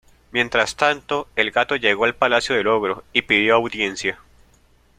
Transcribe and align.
Mientras 0.31 0.75
tanto 0.77 1.27
el 1.35 1.51
gato 1.51 1.75
llegó 1.75 2.05
al 2.05 2.15
palacio 2.15 2.55
del 2.55 2.65
ogro 2.65 3.03
y 3.13 3.21
pidió 3.21 3.53
audiencia. 3.53 4.17